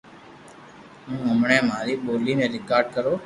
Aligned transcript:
ھو 1.05 1.13
ھمڙي 1.29 1.57
ماري 1.69 1.93
ڀولي 2.05 2.33
ني 2.39 2.45
ريڪارڌ 2.55 2.85
ڪرو 2.95 3.13